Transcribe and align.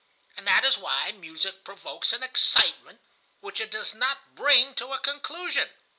And 0.35 0.47
that 0.47 0.63
is 0.65 0.79
why 0.79 1.11
music 1.11 1.63
provokes 1.63 2.11
an 2.11 2.23
excitement 2.23 3.01
which 3.39 3.61
it 3.61 3.69
does 3.69 3.93
not 3.93 4.33
bring 4.33 4.73
to 4.73 4.93
a 4.93 4.97
conclusion. 4.97 5.69